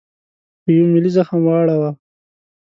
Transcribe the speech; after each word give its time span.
په 0.63 0.69
یوه 0.77 0.87
ملي 0.93 1.11
زخم 1.17 1.39
واړاوه. 1.43 1.91